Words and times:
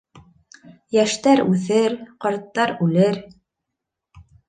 Йәштәр 0.95 1.43
үҫер, 1.45 1.99
ҡарттар 2.27 2.77
үлер. 2.89 3.25